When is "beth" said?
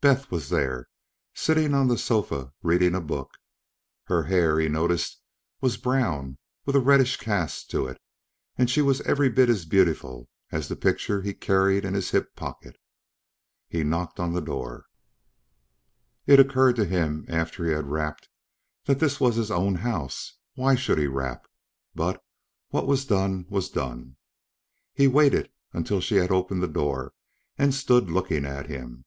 0.00-0.32